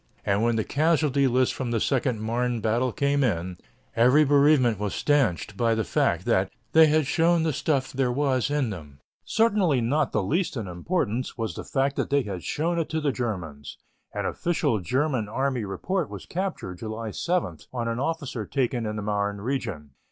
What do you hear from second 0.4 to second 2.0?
when the casualty lists from the